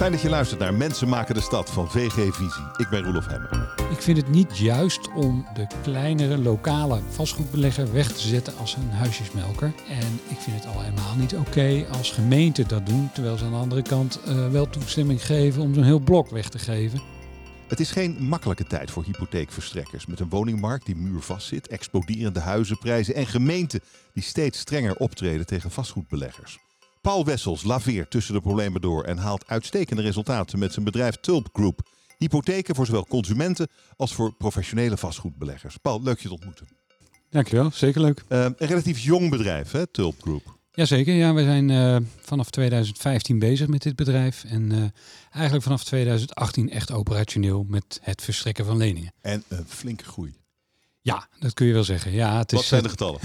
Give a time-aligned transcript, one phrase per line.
[0.00, 2.64] Fijn dat je luistert naar Mensen maken de stad van VG Visie.
[2.76, 3.68] Ik ben Roelof Hemmen.
[3.90, 8.90] Ik vind het niet juist om de kleinere lokale vastgoedbelegger weg te zetten als een
[8.90, 9.72] huisjesmelker.
[9.88, 13.50] En ik vind het al helemaal niet oké als gemeenten dat doen, terwijl ze aan
[13.50, 17.00] de andere kant uh, wel toestemming geven om zo'n heel blok weg te geven.
[17.68, 20.06] Het is geen makkelijke tijd voor hypotheekverstrekkers.
[20.06, 23.80] Met een woningmarkt die muurvast zit, exploderende huizenprijzen en gemeenten
[24.12, 26.58] die steeds strenger optreden tegen vastgoedbeleggers.
[27.00, 31.48] Paul Wessels laveert tussen de problemen door en haalt uitstekende resultaten met zijn bedrijf Tulp
[31.52, 31.80] Group.
[32.18, 35.76] Hypotheken voor zowel consumenten als voor professionele vastgoedbeleggers.
[35.76, 36.68] Paul, leuk je te ontmoeten.
[37.30, 38.24] Dankjewel, zeker leuk.
[38.28, 40.58] Uh, een relatief jong bedrijf, hè, Tulp Group.
[40.72, 44.44] Jazeker, ja, we zijn uh, vanaf 2015 bezig met dit bedrijf.
[44.44, 44.84] En uh,
[45.30, 49.12] eigenlijk vanaf 2018 echt operationeel met het verstrekken van leningen.
[49.20, 50.39] En een flinke groei.
[51.02, 52.12] Ja, dat kun je wel zeggen.
[52.12, 53.20] Ja, het is, Wat zijn de getallen?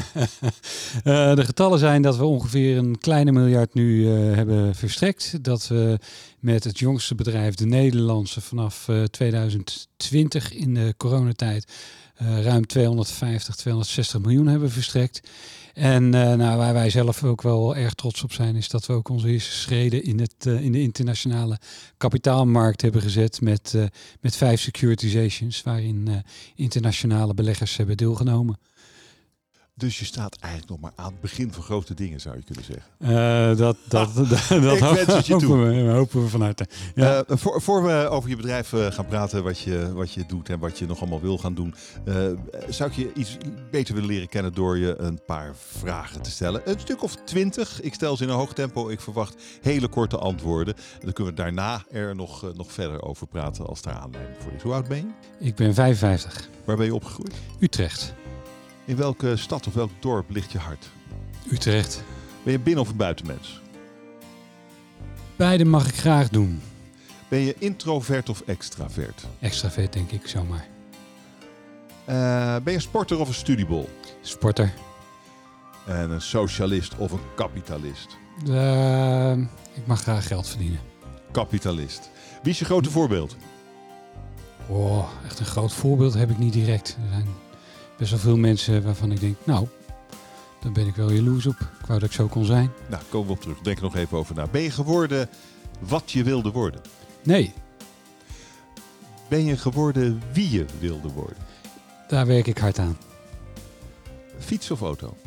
[1.03, 5.43] uh, de getallen zijn dat we ongeveer een kleine miljard nu uh, hebben verstrekt.
[5.43, 5.99] Dat we
[6.45, 11.74] met het jongste bedrijf, de Nederlandse, vanaf uh, 2020 in de coronatijd
[12.18, 15.29] ruim 250, 260 miljoen hebben verstrekt.
[15.74, 18.93] En uh, nou, waar wij zelf ook wel erg trots op zijn, is dat we
[18.93, 21.60] ook onze eerste schreden in, het, in de internationale
[21.98, 23.76] kapitaalmarkt hebben gezet met,
[24.21, 26.24] met vijf securitizations, waarin
[26.55, 28.57] internationale beleggers hebben deelgenomen.
[29.77, 32.63] Dus je staat eigenlijk nog maar aan het begin van grote dingen, zou je kunnen
[32.63, 32.91] zeggen.
[32.99, 34.29] Uh, dat dat, ah, dat,
[35.05, 36.65] dat hopen, we, hopen we vanuit.
[36.95, 37.23] Ja.
[37.29, 40.49] Uh, voor, voor we over je bedrijf uh, gaan praten, wat je, wat je doet
[40.49, 41.76] en wat je nog allemaal wil gaan doen,
[42.70, 43.37] zou ik je iets
[43.71, 46.62] beter willen leren kennen door je een paar vragen te stellen.
[46.65, 47.81] Een stuk of twintig.
[47.81, 48.90] Ik stel ze in een hoog tempo.
[48.90, 50.76] Ik verwacht hele korte antwoorden.
[50.76, 54.51] En dan kunnen we daarna er nog, nog verder over praten als daar aanleiding voor
[54.51, 54.62] is.
[54.62, 55.46] Hoe oud ben je?
[55.46, 56.49] Ik ben 55.
[56.65, 57.34] Waar ben je opgegroeid?
[57.59, 58.13] Utrecht.
[58.85, 60.89] In welke stad of welk dorp ligt je hart?
[61.51, 62.03] Utrecht.
[62.43, 63.61] Ben je binnen- of een buitenmens?
[65.35, 66.61] Beide mag ik graag doen.
[67.28, 69.25] Ben je introvert of extravert?
[69.39, 70.67] Extravert, denk ik zomaar.
[72.09, 73.90] Uh, ben je sporter of een studiebol?
[74.22, 74.74] Sporter.
[75.85, 78.18] En een socialist of een kapitalist?
[78.47, 79.31] Uh,
[79.74, 80.79] ik mag graag geld verdienen.
[81.31, 82.09] Kapitalist.
[82.44, 83.35] Wie is je grote voorbeeld?
[84.68, 86.97] Oh, echt een groot voorbeeld heb ik niet direct.
[87.03, 87.28] Er zijn
[87.97, 89.67] best wel veel mensen waarvan ik denk, nou,
[90.61, 91.59] daar ben ik wel jaloers op.
[91.59, 92.72] Ik wou dat ik zo kon zijn.
[92.89, 93.59] Nou, komen we op terug.
[93.59, 94.47] Denk er nog even over na.
[94.47, 95.29] Ben je geworden
[95.79, 96.81] wat je wilde worden?
[97.23, 97.53] Nee.
[99.28, 101.38] Ben je geworden wie je wilde worden?
[102.07, 102.97] Daar werk ik hard aan.
[104.39, 105.17] Fiets of auto?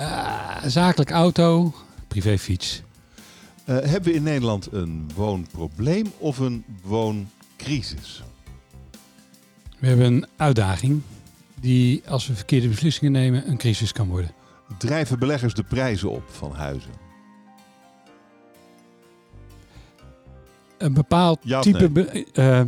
[0.00, 1.74] Uh, zakelijk auto,
[2.08, 2.82] privéfiets.
[3.66, 8.22] Uh, hebben we in Nederland een woonprobleem of een wooncrisis?
[9.84, 11.02] We hebben een uitdaging
[11.60, 14.30] die, als we verkeerde beslissingen nemen, een crisis kan worden.
[14.78, 16.90] Drijven beleggers de prijzen op van huizen?
[20.78, 21.88] Een bepaald ja type.
[21.88, 22.26] Nee?
[22.34, 22.62] Uh,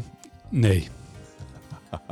[0.49, 0.88] nee.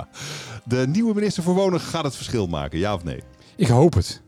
[0.64, 3.22] De nieuwe minister voor Wonen gaat het verschil maken, ja of nee?
[3.56, 4.22] Ik hoop het.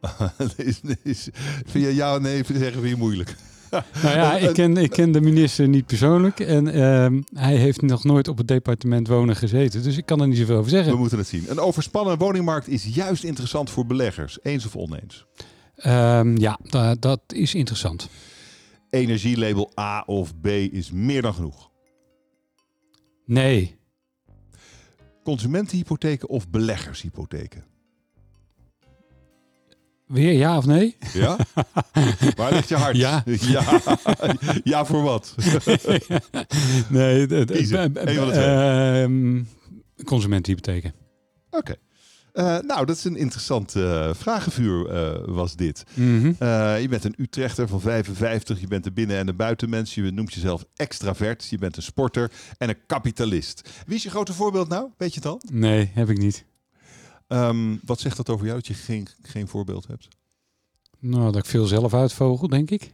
[0.56, 1.28] is, is,
[1.66, 3.34] vind je ja of nee zeggen vind je moeilijk?
[4.02, 6.40] nou ja, ik ken, ik ken de minister niet persoonlijk.
[6.40, 9.82] En uh, hij heeft nog nooit op het departement wonen gezeten.
[9.82, 10.92] Dus ik kan er niet zoveel over zeggen.
[10.92, 11.44] We moeten het zien.
[11.48, 14.38] Een overspannen woningmarkt is juist interessant voor beleggers.
[14.42, 15.26] Eens of oneens?
[15.86, 16.58] Um, ja,
[16.98, 18.08] dat is interessant.
[18.90, 21.70] Energielabel A of B is meer dan genoeg.
[23.26, 23.78] Nee.
[25.22, 27.64] Consumentenhypotheken of beleggershypotheken?
[30.08, 30.96] Weer ja of nee?
[31.12, 31.36] Ja?
[32.36, 32.96] Waar ligt je hart?
[32.96, 33.24] Ja.
[33.40, 33.80] Ja,
[34.64, 35.34] ja voor wat?
[36.88, 37.28] nee.
[37.28, 39.00] Uh,
[40.04, 40.94] consumentenhypotheken.
[41.50, 41.58] Oké.
[41.58, 41.76] Okay.
[42.34, 45.84] Uh, nou, dat is een interessant uh, vragenvuur uh, was dit.
[45.94, 46.36] Mm -hmm.
[46.80, 49.94] je bent een Utrechter van 55, je bent een binnen- en een buitenmens.
[49.94, 53.70] Je noemt jezelf extravert, je bent een sporter en een kapitalist.
[53.86, 54.88] Wie is je grote voorbeeld nou?
[54.96, 55.40] Weet je het al?
[55.52, 56.44] Nee, heb ik niet.
[57.28, 60.08] Um, wat zegt dat over jou dat je geen, geen voorbeeld hebt?
[60.98, 62.92] Nou, dat ik veel zelf uitvogel, denk ik.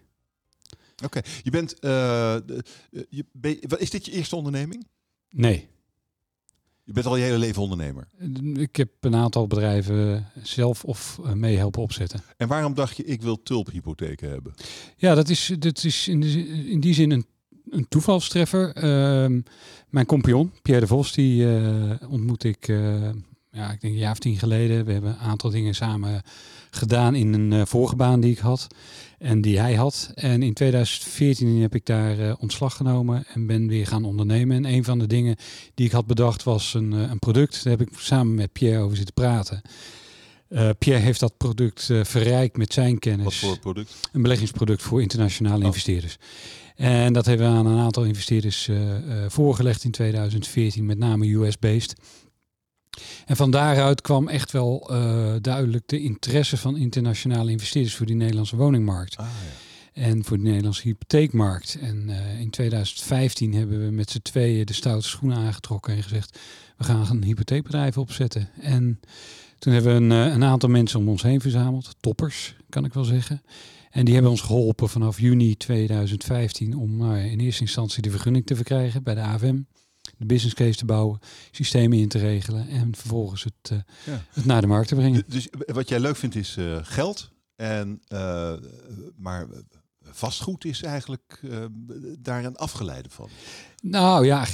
[0.95, 1.25] Oké, okay.
[1.43, 1.75] je bent.
[1.81, 2.37] Uh,
[3.09, 4.87] je, ben, is dit je eerste onderneming?
[5.31, 5.69] Nee.
[6.85, 8.09] Je bent al je hele leven ondernemer.
[8.55, 12.23] Ik heb een aantal bedrijven zelf of mee helpen opzetten.
[12.37, 14.55] En waarom dacht je, ik wil tulphypotheken hebben?
[14.97, 17.27] Ja, dat is, dat is in, die, in die zin een,
[17.71, 18.77] een toevalstreffer.
[18.77, 19.41] Uh,
[19.89, 23.11] mijn compagnon, Pierre de Vos, die uh, ontmoet ik uh,
[23.55, 24.85] ja, ik denk een jaar of tien geleden.
[24.85, 26.23] We hebben een aantal dingen samen
[26.71, 28.67] gedaan in een uh, vorige baan die ik had
[29.19, 30.11] en die hij had.
[30.15, 34.57] En in 2014 heb ik daar uh, ontslag genomen en ben weer gaan ondernemen.
[34.57, 35.37] En een van de dingen
[35.75, 37.65] die ik had bedacht was een, uh, een product.
[37.65, 39.63] Daar heb ik samen met Pierre over zitten praten.
[40.79, 43.25] Pierre heeft dat product verrijkt met zijn kennis.
[43.25, 43.95] Wat voor product?
[44.13, 45.65] Een beleggingsproduct voor internationale oh.
[45.65, 46.17] investeerders.
[46.77, 48.71] En dat hebben we aan een aantal investeerders
[49.29, 51.95] voorgelegd in 2014, met name US-based.
[53.27, 54.91] En van daaruit kwam echt wel
[55.41, 59.17] duidelijk de interesse van internationale investeerders voor die Nederlandse woningmarkt.
[59.17, 60.03] Ah, ja.
[60.03, 61.79] En voor de Nederlandse hypotheekmarkt.
[61.81, 62.09] En
[62.39, 66.39] in 2015 hebben we met z'n tweeën de stoute schoenen aangetrokken en gezegd:
[66.77, 68.49] we gaan een hypotheekbedrijf opzetten.
[68.61, 69.01] En
[69.59, 73.05] toen hebben we een, een aantal mensen om ons heen verzameld, toppers kan ik wel
[73.05, 73.43] zeggen.
[73.91, 78.47] En die hebben ons geholpen vanaf juni 2015 om nou, in eerste instantie de vergunning
[78.47, 79.61] te verkrijgen bij de AFM.
[80.27, 81.19] De business case te bouwen,
[81.51, 83.79] systemen in te regelen en vervolgens het, uh,
[84.33, 85.25] het naar de markt te brengen.
[85.27, 87.33] Dus wat jij leuk vindt is uh, geld.
[87.57, 88.53] En, uh,
[89.17, 89.47] maar
[90.03, 91.41] vastgoed is eigenlijk
[92.19, 93.29] daar een afgeleide van.
[93.83, 94.45] Nou ja,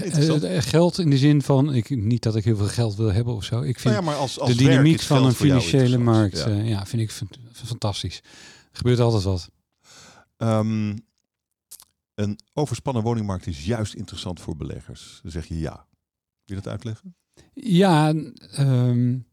[0.61, 3.45] geld in de zin van, ik, niet dat ik heel veel geld wil hebben of
[3.45, 3.61] zo.
[3.61, 6.49] Ik vind nou ja, maar als, als de dynamiek van een financiële markt, ja.
[6.49, 6.87] ja.
[6.87, 8.23] vind ik fantastisch
[8.73, 9.51] gebeurt altijd wat.
[10.37, 11.09] Um,
[12.21, 15.19] een overspannen woningmarkt is juist interessant voor beleggers.
[15.23, 15.87] Dan zeg je ja.
[16.45, 17.15] Wil je dat uitleggen?
[17.55, 18.09] Ja,
[18.59, 19.27] um,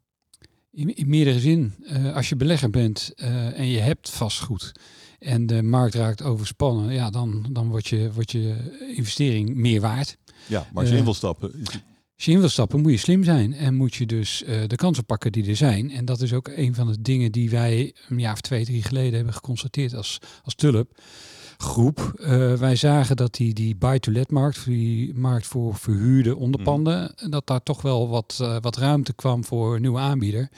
[0.71, 1.73] in, in, meerdere zin.
[1.79, 4.71] Uh, als je belegger bent uh, en je hebt vastgoed
[5.19, 10.17] en de markt raakt overspannen, ja, dan, dan wordt, je, wordt je investering meer waard.
[10.47, 11.51] Ja, maar als je uh, in wil stappen,
[12.15, 15.05] als je in wil stappen, moet je slim zijn en moet je dus de kansen
[15.05, 15.91] pakken die er zijn.
[15.91, 18.83] En dat is ook een van de dingen die wij een jaar of twee, drie
[18.83, 20.99] geleden hebben geconstateerd als, als Tulp
[21.57, 22.11] groep.
[22.15, 27.29] Uh, wij zagen dat die, die buy-to-let markt, die markt voor verhuurde onderpanden, mm.
[27.29, 30.49] dat daar toch wel wat, uh, wat ruimte kwam voor een nieuwe aanbieder.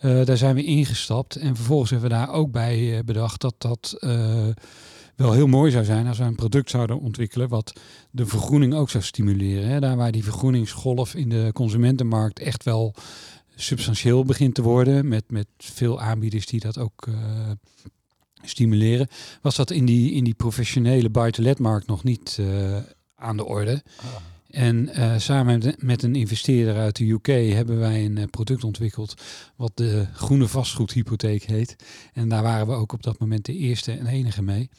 [0.00, 3.96] Uh, daar zijn we ingestapt en vervolgens hebben we daar ook bij bedacht dat dat
[5.16, 7.80] wel heel mooi zou zijn als we een product zouden ontwikkelen wat
[8.10, 9.68] de vergroening ook zou stimuleren.
[9.68, 9.80] Hè.
[9.80, 12.94] Daar waar die vergroeningsgolf in de consumentenmarkt echt wel
[13.54, 17.08] substantieel begint te worden, met, met veel aanbieders die dat ook
[18.48, 19.08] stimuleren,
[19.42, 22.76] was dat in die, in die professionele buitenletmarkt nog niet uh,
[23.14, 23.82] aan de orde.
[23.96, 24.06] Ah.
[24.48, 29.14] En uh, samen met, een investeerder uit de UK hebben wij een product ontwikkeld
[29.56, 31.76] wat de groene vastgoedhypotheek heet.
[32.12, 34.70] En daar waren we ook op dat moment de eerste en enige mee.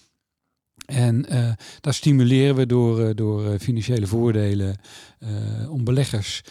[0.86, 1.52] En uh,
[1.82, 4.80] daar stimuleren we door, door financiële voordelen
[5.70, 6.42] om beleggers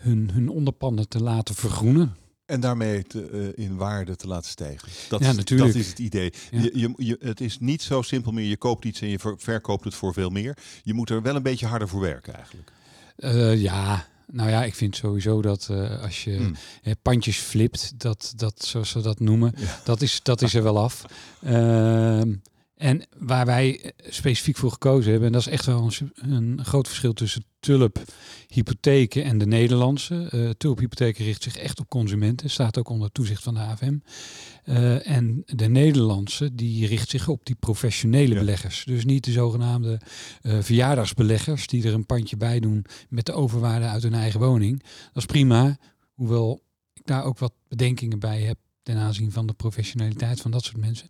[0.00, 2.16] hun, hun onderpanden te laten vergroenen.
[2.48, 4.88] En daarmee te, in waarde te laten stijgen.
[5.08, 5.72] Dat, ja, is, natuurlijk.
[5.72, 6.32] dat is het idee.
[6.50, 6.60] Ja.
[6.60, 8.48] Je, je, je, het is niet zo simpel meer.
[8.48, 10.56] Je koopt iets en je verkoopt het voor veel meer.
[10.82, 12.72] Je moet er wel een beetje harder voor werken eigenlijk.
[13.60, 16.54] ja, nou ja, ik vind sowieso dat uh, als je hmm.
[17.02, 19.80] pandjes flipt, dat, dat, zoals ze dat noemen, ja.
[19.84, 21.04] dat, is, dat is er wel af.
[21.44, 22.22] Uh,
[22.78, 26.86] en waar wij specifiek voor gekozen hebben, en dat is echt wel een, een groot
[26.86, 28.02] verschil tussen Tulp
[28.48, 30.30] hypotheken en de Nederlandse.
[30.34, 33.96] Uh, Tulp hypotheken richt zich echt op consumenten, staat ook onder toezicht van de AFM.
[34.64, 38.84] Uh, eh, en de Nederlandse, die richt zich op die professionele beleggers.
[38.84, 40.00] Dus niet de zogenaamde
[40.42, 44.82] uh, verjaardagsbeleggers die er een pandje bij doen met de overwaarde uit hun eigen woning.
[44.82, 45.76] Dat is prima,
[46.14, 50.64] hoewel ik daar ook wat bedenkingen bij heb ten aanzien van de professionaliteit van dat
[50.64, 51.08] soort mensen.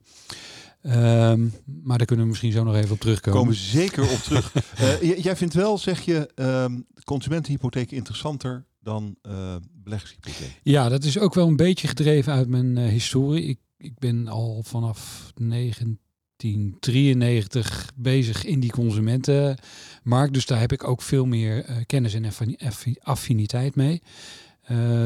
[0.83, 1.53] Um,
[1.83, 3.41] maar daar kunnen we misschien zo nog even op terugkomen.
[3.41, 4.55] Komen zeker op terug.
[4.81, 10.61] uh, jij vindt wel, zeg je, um, consumentenhypotheek interessanter dan uh, beleggershypotheek?
[10.63, 13.45] Ja, dat is ook wel een beetje gedreven uit mijn uh, historie.
[13.45, 20.32] Ik, ik ben al vanaf 1993 bezig in die consumentenmarkt.
[20.32, 22.32] Dus daar heb ik ook veel meer kennis en
[23.03, 24.03] affiniteit mee.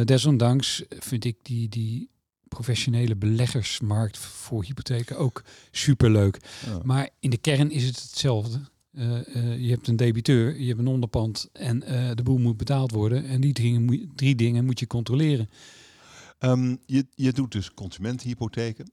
[0.05, 2.12] desondanks vind ik die, die
[2.55, 6.39] professionele beleggersmarkt voor hypotheken ook superleuk.
[6.67, 6.81] Ja.
[6.83, 8.61] Maar in de kern is het hetzelfde.
[8.93, 12.57] Uh, uh, je hebt een debiteur, je hebt een onderpand en uh, de boel moet
[12.57, 13.25] betaald worden.
[13.27, 15.49] En die drie, drie dingen moet je controleren.
[16.39, 18.93] Um, je, je doet dus consumentenhypotheken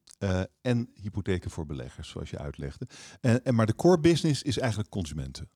[0.62, 2.88] en hypotheken voor beleggers, zoals je uitlegde.
[3.22, 5.50] En, en, maar de core business is eigenlijk consumenten.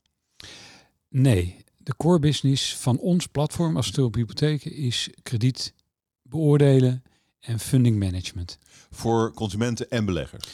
[1.09, 5.73] Nee, de core business van ons platform als Stulp Hypotheken is krediet
[6.21, 7.03] beoordelen,
[7.43, 8.57] en funding management.
[8.91, 10.47] Voor consumenten en beleggers?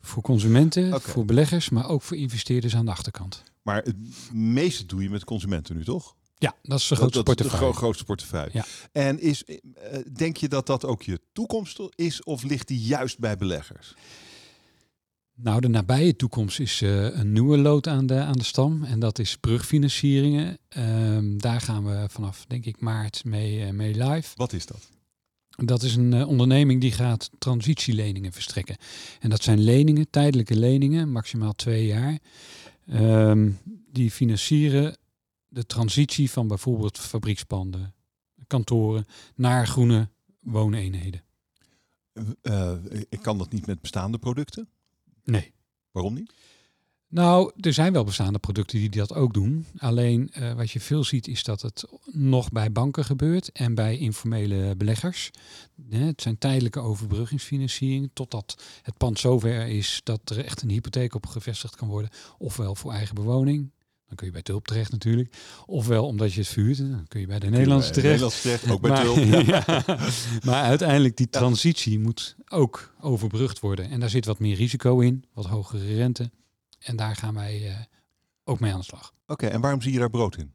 [0.00, 1.00] Voor consumenten, okay.
[1.00, 3.42] voor beleggers, maar ook voor investeerders aan de achterkant.
[3.62, 3.96] Maar het
[4.32, 6.16] meeste doe je met consumenten nu, toch?
[6.34, 7.72] Ja, dat is de grootste dat, portefeuille.
[7.72, 8.50] De grootste portefeuille.
[8.52, 8.64] Ja.
[8.92, 13.18] En is, eh, denk je dat dat ook je toekomst is of ligt die juist
[13.18, 13.94] bij beleggers?
[15.34, 18.84] Nou, de nabije toekomst is uh, een nieuwe lood aan de, aan de stam.
[18.84, 20.58] En dat is brugfinancieringen.
[20.76, 24.32] Um, daar gaan we vanaf, denk ik, maart mee, uh, mee live.
[24.36, 24.88] Wat is dat?
[25.64, 28.76] Dat is een uh, onderneming die gaat transitieleningen verstrekken.
[29.20, 32.18] En dat zijn leningen, tijdelijke leningen, maximaal twee jaar.
[32.92, 33.58] Um,
[33.92, 34.96] die financieren
[35.48, 37.94] de transitie van bijvoorbeeld fabriekspanden,
[38.46, 40.08] kantoren naar groene
[40.40, 41.22] wooneenheden.
[42.42, 42.72] uh,
[43.08, 44.68] ik kan dat niet met bestaande producten?
[45.24, 45.52] Nee.
[45.90, 46.32] Waarom niet?
[47.10, 49.66] Nou, er zijn wel bestaande producten die dat ook doen.
[49.78, 53.98] Alleen uh, wat je veel ziet is dat het nog bij banken gebeurt en bij
[53.98, 55.30] informele beleggers.
[55.90, 61.26] Het zijn tijdelijke overbruggingsfinanciering totdat het pand zover is dat er echt een hypotheek op
[61.26, 62.10] gevestigd kan worden.
[62.38, 63.70] Ofwel voor eigen bewoning,
[64.06, 65.36] dan kun je bij Tulp terecht natuurlijk.
[65.66, 68.06] Ofwel omdat je het vuurt, dan kun je bij de Nederlandse terecht.
[68.08, 69.16] Nederlandse terecht, ook bij maar, Tulp.
[69.46, 69.84] Ja.
[70.44, 73.90] maar uiteindelijk die transitie moet ook overbrugd worden.
[73.90, 76.30] En daar zit wat meer risico in, wat hogere rente.
[76.78, 77.74] En daar gaan wij uh,
[78.44, 79.12] ook mee aan de slag.
[79.26, 80.52] Oké, en waarom zie je daar brood in?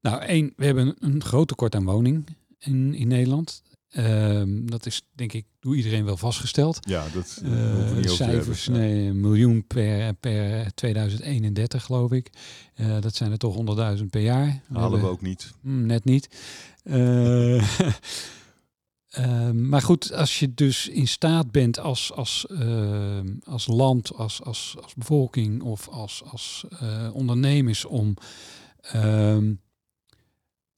[0.00, 3.62] Nou, één, we hebben een groot tekort aan woning in, in Nederland.
[3.96, 6.78] Um, dat is denk ik door iedereen wel vastgesteld.
[6.80, 12.30] Ja, dat uh, cijfers, nee, een miljoen per, per 2031 geloof ik.
[12.80, 13.56] Uh, dat zijn er toch
[13.98, 14.46] 100.000 per jaar.
[14.46, 15.52] We Halen hebben, we ook niet.
[15.60, 16.28] Mm, net niet.
[16.84, 17.78] Uh,
[19.52, 24.76] maar goed, als je dus in staat bent als, als, ehm, als land, als, als,
[24.82, 26.64] als bevolking of als, als
[27.12, 28.14] ondernemers om
[28.80, 29.52] ehm,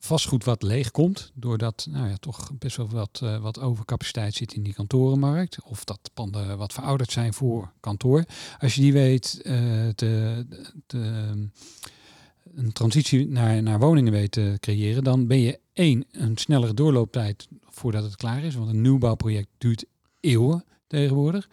[0.00, 4.52] vastgoed wat leeg komt, doordat nou ja, toch best wel wat, uh, wat overcapaciteit zit
[4.52, 8.24] in die kantorenmarkt, of dat panden wat verouderd zijn voor kantoor.
[8.58, 9.40] Als je die weet
[9.94, 10.44] te,
[10.86, 11.26] te,
[12.54, 17.48] een transitie naar, naar woningen weet te creëren, dan ben je één, een snellere doorlooptijd
[17.64, 19.84] voordat het klaar is, want een nieuwbouwproject duurt
[20.20, 21.48] eeuwen tegenwoordig.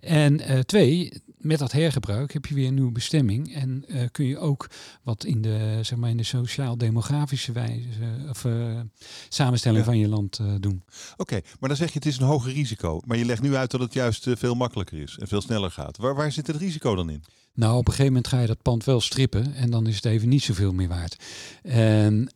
[0.00, 3.54] En uh, twee, met dat hergebruik heb je weer een nieuwe bestemming.
[3.54, 4.70] En uh, kun je ook
[5.02, 7.88] wat in de, zeg maar in de sociaal-demografische wijze
[8.28, 8.80] of uh,
[9.28, 9.90] samenstelling ja.
[9.90, 10.82] van je land doen.
[11.12, 13.00] Oké, okay, maar dan zeg je het is een hoger risico.
[13.04, 15.96] Maar je legt nu uit dat het juist veel makkelijker is en veel sneller gaat.
[15.96, 17.24] Waar, waar zit het risico dan in?
[17.54, 20.04] Nou, op een gegeven moment ga je dat pand wel strippen en dan is het
[20.04, 21.24] even niet zoveel meer waard.
[21.62, 22.34] En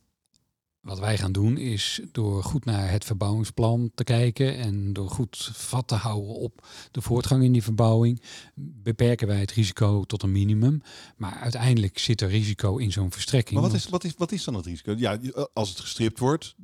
[0.81, 5.49] wat wij gaan doen is door goed naar het verbouwingsplan te kijken en door goed
[5.53, 8.21] vat te houden op de voortgang in die verbouwing,
[8.55, 10.81] beperken wij het risico tot een minimum.
[11.17, 13.59] Maar uiteindelijk zit er risico in zo'n verstrekking.
[13.59, 14.93] Maar wat is, wat, is, wat is dan het risico?
[14.97, 15.19] Ja,
[15.53, 16.55] als het gestript wordt,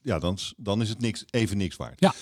[0.00, 2.00] ja, dan, dan is het niks, even niks waard.
[2.00, 2.14] Ja.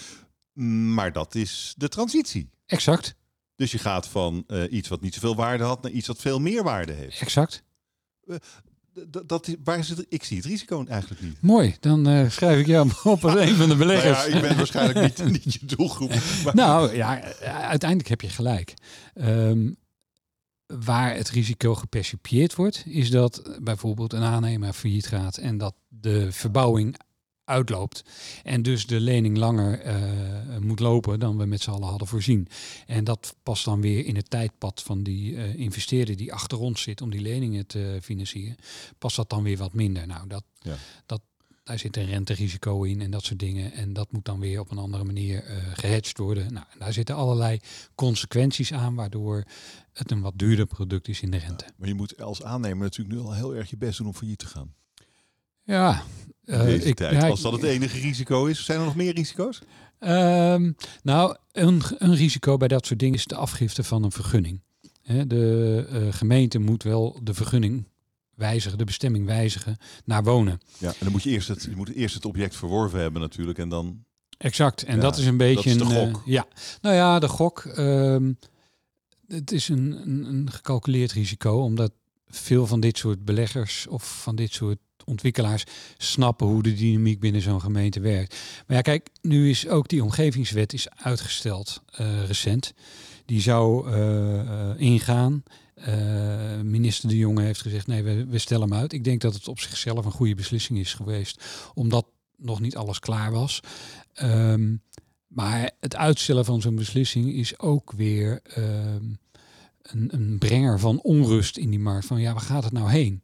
[0.94, 2.50] Maar dat is de transitie.
[2.66, 3.14] Exact.
[3.56, 6.40] Dus je gaat van uh, iets wat niet zoveel waarde had naar iets wat veel
[6.40, 7.20] meer waarde heeft.
[7.20, 7.62] Exact.
[8.24, 8.36] Uh,
[9.08, 11.42] dat, dat, waar zit, ik zie het risico eigenlijk niet.
[11.42, 14.18] Mooi, dan uh, schrijf ik jou op als een van de beleggers.
[14.18, 16.14] nou ja, ik ben waarschijnlijk niet, niet je doelgroep.
[16.44, 16.54] Maar...
[16.54, 18.74] Nou ja, uiteindelijk heb je gelijk.
[19.14, 19.76] Um,
[20.66, 26.32] waar het risico gepercipieerd wordt, is dat bijvoorbeeld een aannemer failliet gaat en dat de
[26.32, 26.96] verbouwing
[27.52, 28.04] uitloopt.
[28.42, 32.48] En dus de lening langer uh, moet lopen dan we met z'n allen hadden voorzien.
[32.86, 36.82] En dat past dan weer in het tijdpad van die uh, investeerder die achter ons
[36.82, 38.56] zit om die leningen te financieren.
[38.98, 40.06] Past dat dan weer wat minder.
[40.06, 40.76] Nou, dat, ja.
[41.06, 41.20] dat,
[41.64, 43.72] daar zit een renterisico in en dat soort dingen.
[43.72, 46.52] En dat moet dan weer op een andere manier uh, gehedged worden.
[46.52, 47.58] Nou, daar zitten allerlei
[47.94, 49.44] consequenties aan, waardoor
[49.92, 51.64] het een wat duurder product is in de rente.
[51.64, 54.14] Ja, maar je moet als aannemer natuurlijk nu al heel erg je best doen om
[54.14, 54.74] failliet te gaan.
[55.64, 56.02] Ja,
[56.44, 59.60] uh, ik, ja, als dat het enige risico is, zijn er nog meer risico's?
[60.00, 64.60] Um, nou, een, een risico bij dat soort dingen is de afgifte van een vergunning.
[65.02, 67.88] He, de uh, gemeente moet wel de vergunning
[68.34, 70.60] wijzigen, de bestemming wijzigen naar wonen.
[70.78, 73.58] Ja, en dan moet je eerst het, je moet eerst het object verworven hebben natuurlijk
[73.58, 74.04] en dan...
[74.38, 75.76] Exact, en ja, dat is een beetje...
[75.76, 76.26] Dat is de een, gok.
[76.26, 76.46] Uh, ja,
[76.80, 77.64] nou ja, de gok.
[77.64, 78.38] Um,
[79.28, 81.92] het is een, een, een gecalculeerd risico, omdat
[82.26, 85.64] veel van dit soort beleggers of van dit soort ontwikkelaars
[85.96, 88.36] snappen hoe de dynamiek binnen zo'n gemeente werkt.
[88.66, 92.72] Maar ja, kijk, nu is ook die omgevingswet is uitgesteld uh, recent.
[93.26, 95.42] Die zou uh, ingaan.
[95.88, 98.92] Uh, minister De Jonge heeft gezegd: nee, we, we stellen hem uit.
[98.92, 101.44] Ik denk dat het op zichzelf een goede beslissing is geweest,
[101.74, 102.06] omdat
[102.36, 103.60] nog niet alles klaar was.
[104.22, 104.82] Um,
[105.26, 109.18] maar het uitstellen van zo'n beslissing is ook weer um,
[109.82, 112.06] een, een brenger van onrust in die markt.
[112.06, 113.21] Van ja, waar gaat het nou heen?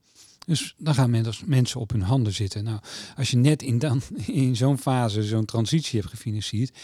[0.49, 2.65] Dus dan gaan mensen op hun handen zitten.
[2.65, 2.81] Nou,
[3.17, 6.79] als je net in, dan, in zo'n fase zo'n transitie hebt gefinancierd,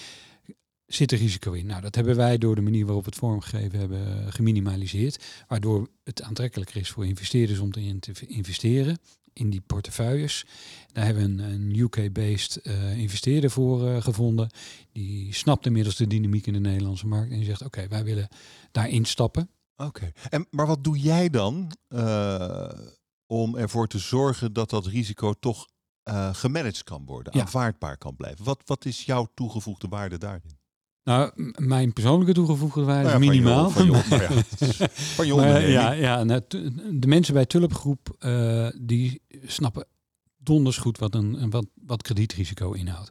[0.87, 1.66] zit er risico in.
[1.66, 5.25] Nou, dat hebben wij door de manier waarop we het vormgegeven hebben geminimaliseerd.
[5.49, 8.99] Waardoor het aantrekkelijker is voor investeerders om erin te investeren
[9.33, 10.47] in die portefeuilles.
[10.92, 14.50] Daar hebben we een, UK-based uh, investeerder voor uh, gevonden.
[14.92, 17.30] Die snapt inmiddels de dynamiek in de Nederlandse markt.
[17.30, 18.28] En die zegt, oké, wij willen
[18.71, 19.50] daar instappen.
[19.76, 21.73] Oké, en maar wat doe jij dan
[23.41, 25.67] om ervoor te zorgen dat dat risico toch
[26.09, 27.41] uh, gemanaged kan worden, ja.
[27.41, 28.45] aanvaardbaar kan blijven?
[28.45, 30.59] Wat, wat is jouw toegevoegde waarde daarin?
[31.05, 33.71] Nou, mijn persoonlijke toegevoegde waarde nou ja, is minimaal.
[33.71, 33.93] Van je,
[35.17, 35.73] van onderneming.
[35.73, 36.41] ja, ja nou,
[36.99, 39.87] de mensen bij Tulpgroep, uh, die snappen
[40.37, 43.11] donders goed wat, een, een wat, wat kredietrisico inhoudt.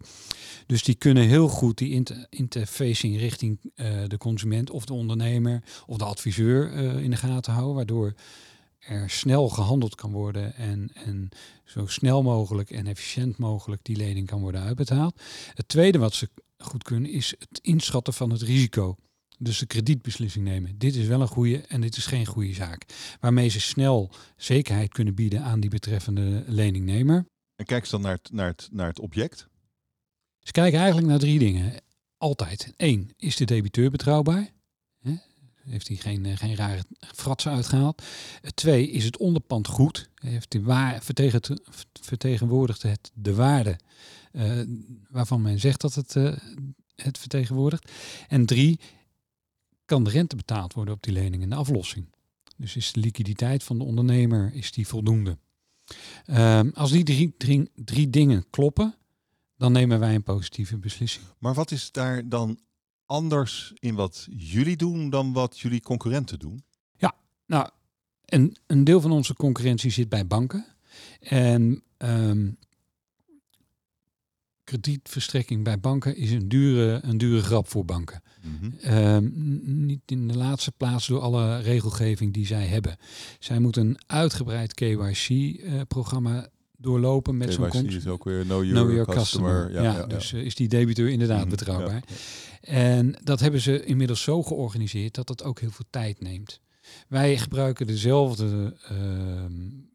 [0.66, 5.64] Dus die kunnen heel goed die inter, interfacing richting uh, de consument of de ondernemer
[5.86, 8.14] of de adviseur uh, in de gaten houden, waardoor
[8.88, 11.30] er snel gehandeld kan worden en, en
[11.66, 15.22] zo snel mogelijk en efficiënt mogelijk die lening kan worden uitbetaald.
[15.54, 18.96] Het tweede wat ze goed kunnen is het inschatten van het risico.
[19.40, 20.78] Dus de kredietbeslissing nemen.
[20.78, 22.86] Dit is wel een goede en dit is geen goede zaak.
[23.20, 27.26] Waarmee ze snel zekerheid kunnen bieden aan die betreffende leningnemer.
[27.56, 29.48] En kijk ze dan naar het, naar het, naar het object?
[30.40, 31.82] Ze kijken eigenlijk naar drie dingen.
[32.18, 32.74] Altijd.
[32.76, 34.52] Eén, is de debiteur betrouwbaar?
[35.64, 38.04] Heeft hij geen, eh, geen rare fratsen uitgehaald?
[38.54, 40.10] Twee, is het onderpand goed?
[40.16, 41.04] Heeft hij waar,
[42.02, 43.80] vertegenwoordigt het de waarde
[44.32, 44.62] uh,
[45.10, 46.38] waarvan men zegt dat het uh,
[46.96, 47.92] het vertegenwoordigt?
[48.28, 48.80] En drie,
[49.86, 52.06] kan de rente betaald worden op die lening en de aflossing?
[52.58, 55.38] Dus is de liquiditeit van de ondernemer is die voldoende?
[56.26, 58.96] Um, als die drie, drie, drie dingen kloppen,
[59.58, 61.26] dan nemen wij een positieve beslissing.
[61.40, 62.60] Maar wat is daar dan
[63.06, 66.64] anders in wat jullie doen dan wat jullie concurrenten doen?
[66.98, 67.14] Ja,
[67.46, 67.70] nou,
[68.26, 70.66] een, een deel van onze concurrentie zit bij banken.
[71.20, 72.58] En um,
[74.64, 78.22] kredietverstrekking bij banken is een dure, een dure grap voor banken.
[78.42, 78.72] Mm
[79.86, 82.98] niet in de laatste plaats door alle regelgeving die zij hebben.
[83.40, 86.44] Zij moeten een uitgebreid KYC-programma uh,
[86.84, 89.72] doorlopen met zo'n KYC is ook weer know your, know your customer.
[89.72, 92.04] Ja, ja, ja, dus uh, is die debiteur inderdaad mm, betrouwbaar.
[92.62, 96.62] En dat hebben ze inmiddels zo georganiseerd dat dat ook heel veel tijd neemt.
[97.08, 98.98] Wij gebruiken dezelfde uh,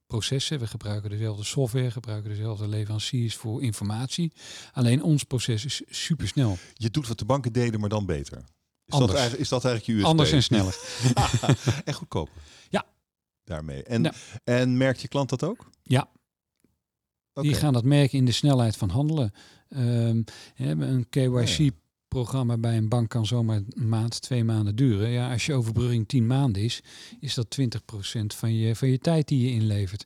[0.06, 4.32] processen, we gebruiken dezelfde software, gebruiken dezelfde leveranciers voor informatie.
[4.72, 6.58] Alleen ons proces is supersnel.
[6.74, 8.36] Je doet wat de banken deden, maar dan beter.
[8.36, 9.12] Is, Anders.
[9.12, 10.10] dat, eigenlijk, is dat eigenlijk je USP?
[10.10, 10.78] Anders en sneller.
[11.84, 12.34] en goedkoper.
[12.68, 12.84] Ja.
[13.44, 13.82] Daarmee.
[13.82, 14.14] En,
[14.44, 15.70] en merkt je klant dat ook?
[15.82, 16.08] Ja.
[17.38, 17.50] Okay.
[17.50, 19.32] Die gaan dat merken in de snelheid van handelen.
[19.76, 21.70] Um, hebben een KYC
[22.08, 25.08] programma bij een bank kan zomaar een maand, twee maanden duren.
[25.08, 26.82] Ja, als je overbrugging tien maanden is,
[27.20, 27.64] is dat 20%
[28.26, 30.04] van je, van je tijd die je inlevert.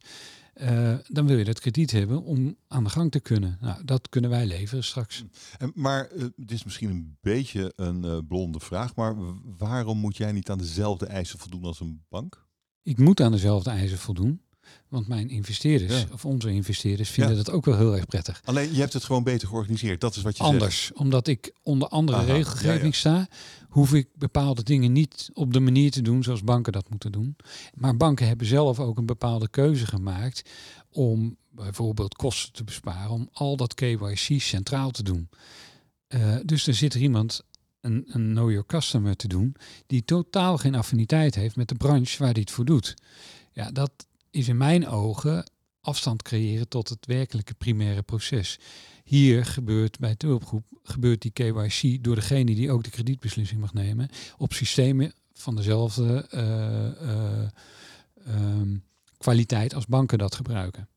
[0.55, 3.59] Uh, dan wil je dat krediet hebben om aan de gang te kunnen.
[3.61, 5.25] Nou, dat kunnen wij leveren straks.
[5.59, 9.17] En, maar uh, dit is misschien een beetje een uh, blonde vraag, maar
[9.59, 12.47] waarom moet jij niet aan dezelfde eisen voldoen als een bank?
[12.83, 14.41] Ik moet aan dezelfde eisen voldoen.
[14.89, 18.41] Want mijn investeerders, of onze investeerders, vinden dat ook wel heel erg prettig.
[18.45, 20.01] Alleen je hebt het gewoon beter georganiseerd.
[20.01, 20.99] Dat is wat je Anders, zegt.
[20.99, 23.29] omdat ik onder andere regelgeving sta,
[23.69, 27.37] hoef ik bepaalde dingen niet op de manier te doen zoals banken dat moeten doen.
[27.75, 30.51] Maar banken hebben zelf ook een bepaalde keuze gemaakt
[30.91, 35.29] om bijvoorbeeld kosten te besparen, om al dat KYC centraal te doen.
[36.09, 37.43] Uh, dus er zit er iemand
[37.81, 42.19] een, een know your customer te doen die totaal geen affiniteit heeft met de branche
[42.19, 42.95] waar die het voor doet.
[43.53, 43.91] Ja, dat,
[44.33, 48.59] is in mijn ogen afstand creëren tot het werkelijke primaire proces.
[49.05, 53.73] Hier gebeurt bij de hulpgroep gebeurt die KYC door degene die ook de kredietbeslissing mag
[53.73, 57.49] nemen op systemen van dezelfde uh, uh,
[58.29, 58.85] um,
[59.19, 60.89] kwaliteit als banken dat gebruiken.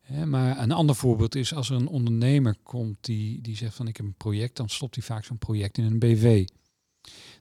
[0.00, 3.88] Hè, maar een ander voorbeeld is als er een ondernemer komt die, die zegt van
[3.88, 6.46] ik heb een project, dan stopt hij vaak zo'n project in een BV.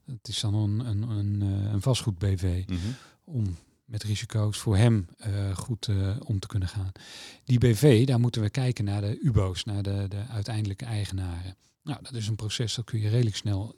[0.06, 2.64] Dat is dan een, een, een, eh, een vastgoed BV.
[2.68, 2.96] Mm -hmm.
[3.24, 3.58] Om
[3.90, 6.92] met risico's voor hem uh, goed uh, om te kunnen gaan.
[7.44, 11.56] Die BV, daar moeten we kijken naar de UBO's, naar de, de uiteindelijke eigenaren.
[11.84, 13.76] Nou, dat is een proces dat kun je redelijk snel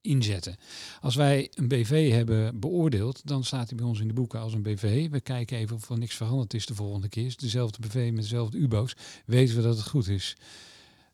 [0.00, 0.56] inzetten.
[1.00, 4.52] Als wij een BV hebben beoordeeld, dan staat hij bij ons in de boeken als
[4.52, 5.10] een BV.
[5.10, 7.26] We kijken even of er niks veranderd is de volgende keer.
[7.26, 10.36] Is dezelfde BV met dezelfde UBO's, weten we dat het goed is.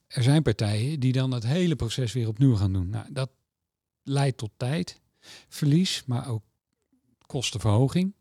[0.07, 2.91] Er zijn partijen die dan het hele proces weer opnieuw gaan doen.
[2.91, 3.31] Nou, dat
[4.03, 5.01] leidt tot tijd,
[5.49, 6.43] verlies, maar ook
[7.27, 8.15] kostenverhoging.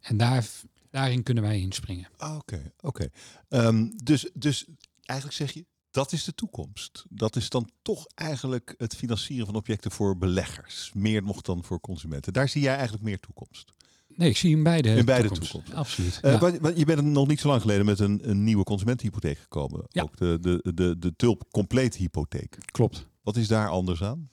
[0.00, 0.48] En daar,
[0.90, 2.08] daarin kunnen wij inspringen.
[2.16, 3.08] Ah, oké, oké.
[3.48, 4.66] Ehm, dus, dus
[5.04, 7.04] eigenlijk zeg je, dat is de toekomst.
[7.08, 10.90] Dat is dan toch eigenlijk het financieren van objecten voor beleggers.
[10.94, 12.32] Meer nog dan voor consumenten.
[12.32, 13.72] Daar zie jij eigenlijk meer toekomst.
[14.16, 15.74] Nee, ik zie in beide, in beide toekomst.
[15.74, 16.20] Absoluut.
[16.22, 16.72] Uh, ja.
[16.74, 19.84] Je bent nog niet zo lang geleden met een, een nieuwe consumentenhypotheek gekomen.
[19.88, 20.02] Ja.
[20.02, 22.58] Ook de, de, de, de Tulp Compleet Hypotheek.
[22.70, 23.06] Klopt.
[23.22, 24.30] Wat is daar anders aan?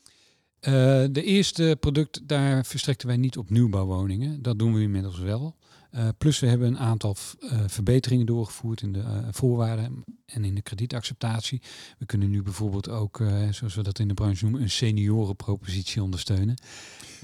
[0.68, 0.72] Uh,
[1.12, 4.42] de eerste product, daar verstrekten wij niet op nieuwbouwwoningen.
[4.42, 5.56] Dat doen we inmiddels wel.
[5.92, 10.62] Uh, plus we hebben een aantal uh, verbeteringen doorgevoerd in de voorwaarden en in de
[10.62, 11.62] kredietacceptatie.
[11.98, 16.56] We kunnen nu bijvoorbeeld ook, zoals we dat in de branche noemen, een seniorenpropositie ondersteunen.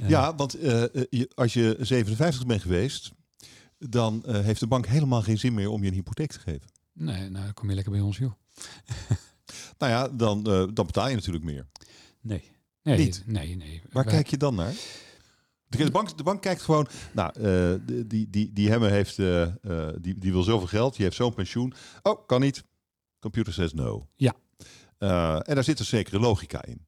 [0.07, 3.11] ja, want je, als je 57 bent geweest,
[3.77, 6.67] dan heeft de bank helemaal geen zin meer om je een hypotheek te geven.
[6.93, 8.31] Nee, nou dan kom je lekker bij ons joh.
[9.79, 11.67] nou ja, dan, dan betaal je natuurlijk meer.
[12.21, 12.57] Nee.
[12.83, 13.23] Nee, niet.
[13.25, 13.81] Nee, nee.
[13.91, 14.73] Waar kijk je dan naar?
[15.69, 19.87] De bank, de bank kijkt gewoon, nou, uh, die, die, die Hemme heeft, uh, uh,
[20.01, 21.73] die, die wil zoveel geld, die heeft zo'n pensioen.
[22.01, 22.63] Oh, kan niet.
[23.19, 24.07] Computer says no.
[24.15, 24.33] Ja.
[24.97, 26.85] en daar zit een zekere logica in.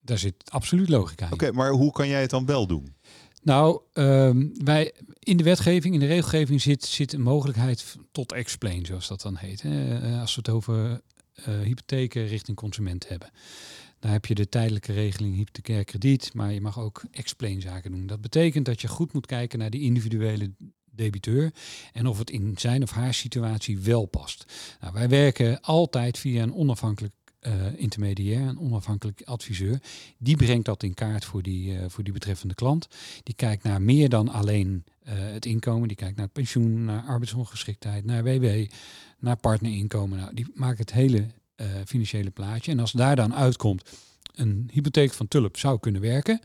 [0.00, 1.32] Daar zit absoluut logica in.
[1.32, 2.94] Oké, maar hoe kan jij het dan wel doen?
[3.42, 8.86] Nou, um, wij in de wetgeving, in de regelgeving zit, zit een mogelijkheid tot explain,
[8.86, 9.62] zoals dat dan heet.
[9.62, 10.20] Hè?
[10.20, 11.00] Als we het over
[11.42, 13.30] hypotheken richting consument hebben.
[14.06, 18.06] Dan heb je de tijdelijke regeling hypothecair krediet, maar je mag ook explain zaken doen.
[18.06, 20.52] Dat betekent dat je goed moet kijken naar die individuele
[20.90, 21.52] debiteur
[21.92, 24.52] en of het in zijn of haar situatie wel past.
[24.80, 29.80] Nou, wij werken altijd via een onafhankelijk uh, intermediair, een onafhankelijk adviseur.
[30.18, 32.88] Die brengt dat in kaart voor die, uh, voor die betreffende klant.
[33.22, 35.88] Die kijkt naar meer dan alleen uh, het inkomen.
[35.88, 38.66] Die kijkt naar pensioen, naar arbeidsongeschiktheid, naar WW,
[39.18, 40.18] naar partnerinkomen.
[40.18, 42.72] Nou, die maakt het hele uh, financiële plaatje.
[42.72, 43.90] En als daar dan uitkomt
[44.34, 46.40] een hypotheek van Tulp zou kunnen werken,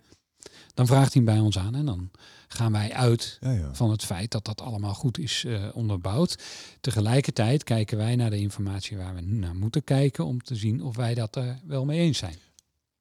[0.73, 2.11] dan vraagt hij bij ons aan en dan
[2.47, 3.73] gaan wij uit ja, ja.
[3.73, 6.43] van het feit dat dat allemaal goed is uh, onderbouwd.
[6.81, 10.95] Tegelijkertijd kijken wij naar de informatie waar we naar moeten kijken om te zien of
[10.95, 12.35] wij dat er wel mee eens zijn.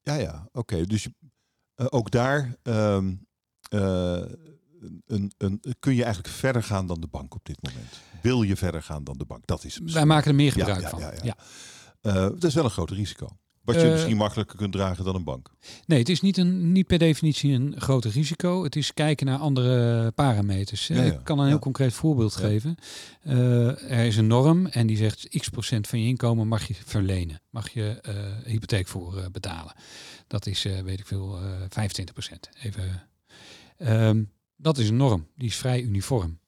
[0.01, 0.85] Ja, ja, oké.
[0.85, 3.27] Dus uh, ook daar um,
[3.69, 7.99] een, een, kun je eigenlijk verder gaan dan de bank op dit moment.
[8.21, 9.47] Wil je verder gaan dan de bank?
[9.47, 10.99] Dat is Wij maken er meer gebruik van.
[10.99, 11.35] ja.
[12.01, 13.27] Uh, dat is wel een groot risico.
[13.63, 15.51] Wat je uh, misschien makkelijker kunt dragen dan een bank.
[15.85, 18.63] Nee, het is niet, een, niet per definitie een groot risico.
[18.63, 20.87] Het is kijken naar andere parameters.
[20.87, 21.03] Ja, ja.
[21.03, 21.59] Ik kan een heel ja.
[21.59, 22.75] concreet voorbeeld geven.
[23.23, 26.73] Uh, er is een norm en die zegt x procent van je inkomen mag je
[26.85, 27.41] verlenen.
[27.49, 27.99] Mag je
[28.45, 29.73] hypotheek voor betalen.
[30.27, 32.49] Dat is, weet ik veel, 25 procent.
[32.63, 33.09] Even.
[33.77, 35.27] Um, dat is een norm.
[35.35, 36.39] Die is vrij uniform.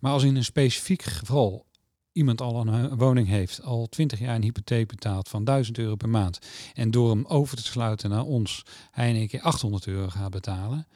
[0.00, 1.66] Maar als in een specifiek geval
[2.16, 6.08] iemand al een woning heeft, al 20 jaar een hypotheek betaalt van 1000 euro per
[6.08, 6.38] maand
[6.74, 10.30] en door hem over te sluiten naar ons, hij in één keer 800 euro gaat
[10.30, 10.86] betalen,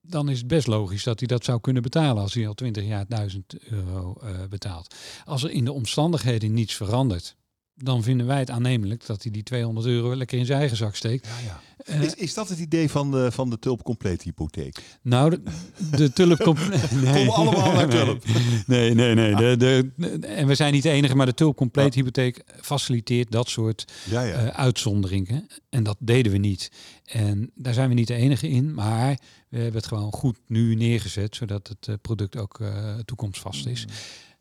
[0.00, 2.84] dan is het best logisch dat hij dat zou kunnen betalen als hij al 20
[2.84, 4.94] jaar 1000 euro uh, betaalt.
[5.24, 7.36] Als er in de omstandigheden niets verandert,
[7.74, 10.94] dan vinden wij het aannemelijk dat hij die 200 euro lekker in zijn eigen zak
[10.94, 11.26] steekt.
[11.26, 11.60] Ja, ja.
[11.90, 14.82] Uh, is, is dat het idee van de, van de tulp compleet hypotheek?
[15.02, 15.42] Nou, de,
[15.90, 16.90] de tulp compleet...
[17.02, 17.26] nee.
[17.26, 18.24] Kom allemaal naar tulp.
[18.66, 19.34] Nee, nee, nee.
[19.34, 23.48] De, de, en we zijn niet de enige, maar de tulp compleet hypotheek faciliteert dat
[23.48, 24.44] soort ja, ja.
[24.44, 25.46] Uh, uitzonderingen.
[25.70, 26.70] En dat deden we niet.
[27.04, 30.74] En daar zijn we niet de enige in, maar we hebben het gewoon goed nu
[30.74, 32.60] neergezet, zodat het uh, product ook
[33.04, 33.86] toekomstvast is.
[33.86, 33.92] Mm.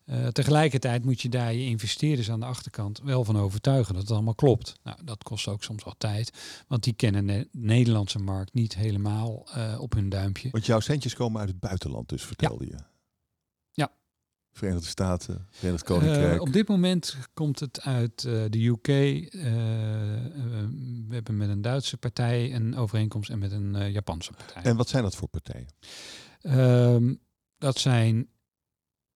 [0.05, 4.11] Uh, tegelijkertijd moet je daar je investeerders aan de achterkant wel van overtuigen dat het
[4.11, 4.75] allemaal klopt.
[4.83, 6.31] Nou, dat kost ook soms wel tijd,
[6.67, 10.49] want die kennen de Nederlandse markt niet helemaal uh, op hun duimpje.
[10.51, 12.71] Want jouw centjes komen uit het buitenland, dus vertelde ja.
[12.71, 12.77] je.
[13.71, 13.91] Ja.
[14.51, 16.35] Verenigde Staten, Verenigd Koninkrijk.
[16.35, 18.87] Uh, op dit moment komt het uit de UK.
[18.87, 19.27] we
[21.09, 24.63] hebben met een Duitse partij een overeenkomst en met een Japanse partij.
[24.63, 25.67] En wat zijn dat voor partijen?
[26.41, 27.13] Ehm,
[27.57, 28.27] dat zijn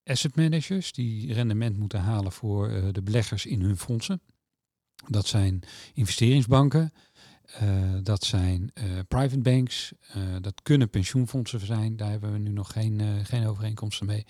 [0.07, 4.21] asset managers die rendement moeten halen voor uh, de beleggers in hun fondsen.
[5.07, 6.93] Dat zijn investeringsbanken,
[7.61, 9.93] uh, dat zijn uh, private banks,
[10.41, 11.95] dat kunnen pensioenfondsen zijn.
[11.97, 14.25] Daar hebben we nu nog geen, geen overeenkomsten mee.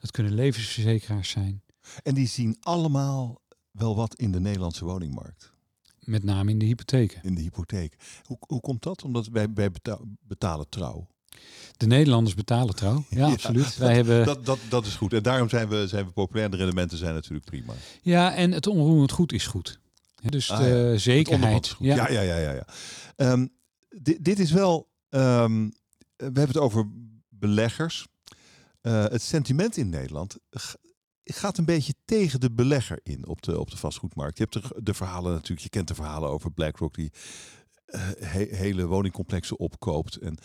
[0.00, 1.62] Dat kunnen levensverzekeraars zijn.
[2.02, 3.40] En die zien allemaal
[3.70, 5.52] wel wat in de Nederlandse woningmarkt.
[6.00, 7.22] Met name in de hypotheken.
[7.22, 7.96] In de hypotheek.
[8.22, 9.02] Hoe, hoe komt dat?
[9.04, 9.70] Omdat wij, wij
[10.20, 11.06] betalen trouw.
[11.76, 13.04] De Nederlanders betalen trouw.
[13.10, 13.64] Ja, ja absoluut.
[13.64, 14.24] Dat, Wij hebben...
[14.24, 15.12] dat, dat, dat is goed.
[15.12, 16.50] En daarom zijn we, zijn we populair.
[16.50, 17.72] De rendementen zijn natuurlijk prima.
[18.02, 19.80] Ja, en het onroerend goed is goed.
[20.22, 20.96] Dus ah, de ja.
[20.96, 21.76] zekerheid.
[21.78, 21.94] Ja.
[21.94, 22.52] ja, ja, ja, ja.
[22.52, 22.66] ja.
[23.32, 23.52] Um,
[23.88, 24.90] dit, dit is wel.
[25.10, 25.72] Um,
[26.16, 26.90] we hebben het over
[27.28, 28.06] beleggers.
[28.82, 30.38] Uh, het sentiment in Nederland
[31.24, 34.38] gaat een beetje tegen de belegger in op de, op de vastgoedmarkt.
[34.38, 35.60] Je hebt de, de verhalen natuurlijk.
[35.60, 37.12] Je kent de verhalen over BlackRock die
[37.86, 40.38] uh, he, hele woningcomplexen opkoopt en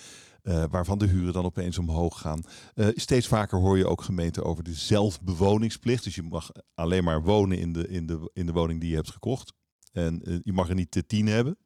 [0.47, 2.43] uh, waarvan de huren dan opeens omhoog gaan.
[2.75, 6.03] Uh, steeds vaker hoor je ook gemeenten over de zelfbewoningsplicht.
[6.03, 8.95] Dus je mag alleen maar wonen in de, in de, in de woning die je
[8.95, 9.53] hebt gekocht.
[9.91, 11.57] En uh, je mag er niet te tien hebben.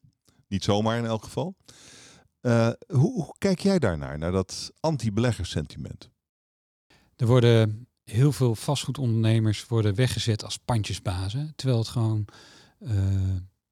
[0.48, 1.56] Niet zomaar in elk geval.
[2.42, 6.10] Hoe, hoe, kijk jij daarnaar, naar dat anti-beleggerssentiment?
[7.16, 11.54] Er worden heel veel vastgoedondernemers worden weggezet als pandjesbazen.
[11.56, 12.26] Terwijl het gewoon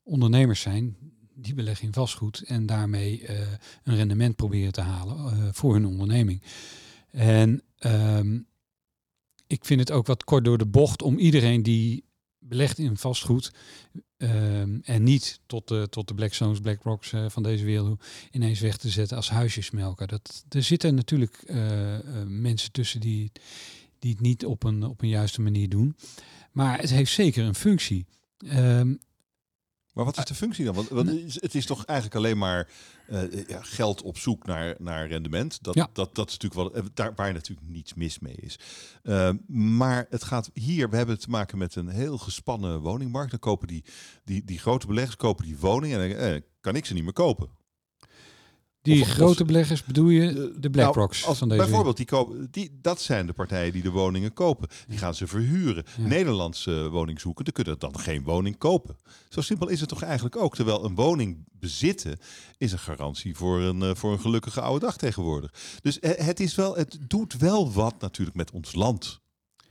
[0.04, 0.98] ondernemers zijn
[1.41, 3.39] die beleggen in vastgoed en daarmee uh,
[3.84, 6.41] een rendement proberen te halen uh, voor hun onderneming.
[7.12, 8.47] En um,
[9.47, 12.04] ik vind het ook wat kort door de bocht om iedereen die
[12.39, 13.54] belegt in vastgoed
[14.17, 18.78] um, en niet tot de, tot de Blackstones, BlackRocks uh, van deze wereld ineens weg
[18.78, 20.08] te zetten als huisjesmelker.
[20.08, 21.43] Dat, er zitten natuurlijk
[22.28, 23.32] mensen tussen die,
[23.99, 25.95] die het niet op een, op een juiste manier doen.
[26.52, 28.06] Maar het heeft zeker een functie.
[28.56, 28.99] Um,
[29.93, 30.75] Maar wat is de functie dan?
[30.75, 32.69] Want, want het is toch eigenlijk alleen maar
[33.10, 35.63] uh, ja, geld op zoek naar, naar rendement.
[35.63, 35.89] Dat, Ja.
[35.93, 38.60] dat, dat is natuurlijk wel daar, waar natuurlijk niets mis mee is.
[39.04, 43.32] Uh, maar het gaat hier, we hebben te maken met een heel gespannen woningmarkt.
[43.32, 43.84] Dan kopen die,
[44.23, 47.13] die, die grote beleggers kopen die woning en dan eh, kan ik ze niet meer
[47.13, 47.49] kopen.
[48.82, 52.48] Die Of- grote beleggers bedoel je de Nou, BlackRocks als, van deze bijvoorbeeld, die kopen,
[52.52, 54.68] die, dat zijn de partijen die de woningen kopen.
[54.88, 55.84] Die gaan ze verhuren.
[55.98, 56.08] Ja.
[56.08, 58.98] Nederlandse woningzoekenden kunnen dan geen woning kopen.
[59.30, 60.56] Zo simpel is het toch eigenlijk ook.
[60.56, 62.18] Terwijl een woning bezitten
[62.58, 65.54] is een garantie voor een, eh, voor een gelukkige oude dag tegenwoordig.
[65.82, 69.22] Dus eh, het, is wel, het doet wel wat natuurlijk met ons land.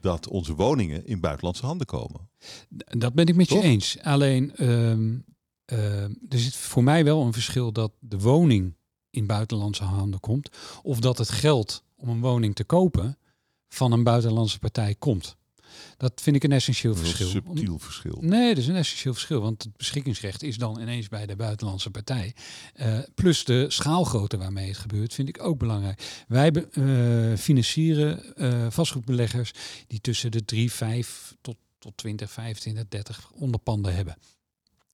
[0.01, 2.31] Dat onze woningen in buitenlandse handen komen.
[2.77, 3.99] Dat ben ik met je eens.
[4.03, 5.19] Alleen, ehm,
[5.65, 8.77] ehm, er zit voor mij wel een verschil dat de woning
[9.11, 10.49] in buitenlandse handen komt.
[10.83, 13.19] Of dat het geld om een woning te kopen
[13.69, 15.37] van een buitenlandse partij komt.
[15.97, 17.43] Dat vind ik een essentieel Dat is een verschil.
[17.43, 18.19] subtiel verschil.
[18.21, 19.41] Nee, dat is een essentieel verschil.
[19.41, 22.35] Want het beschikkingsrecht is dan ineens bij de buitenlandse partij.
[22.75, 26.25] Eh, plus de schaalgrootte waarmee het gebeurt, vind ik ook belangrijk.
[26.29, 29.51] Wij eh, financieren eh, vastgoedbeleggers
[29.87, 34.17] die tussen de 3, 5 tot, tot 20, 25, 30 onderpanden hebben.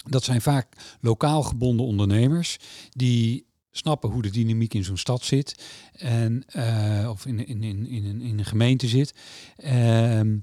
[0.08, 2.56] Dat zijn vaak lokaal gebonden ondernemers
[2.90, 5.64] die snappen hoe de dynamiek in zo'n stad zit.
[5.92, 9.14] En, eh, of in, in, in, in, een, in een gemeente zit.
[9.56, 10.36] Ehm,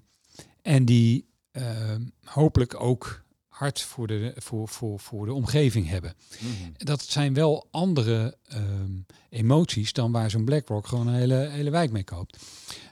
[0.61, 3.23] en die ehm, hopelijk ook
[3.61, 6.13] hart voor de, voor, voor, voor de omgeving hebben.
[6.77, 8.91] Dat zijn wel andere ehm,
[9.29, 12.37] emoties dan waar zo'n BlackRock gewoon een hele, hele wijk mee koopt.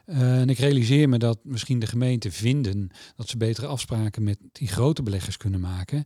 [0.06, 4.38] Eh, en ik realiseer me dat misschien de gemeenten vinden dat ze betere afspraken met
[4.52, 6.04] die grote beleggers kunnen maken.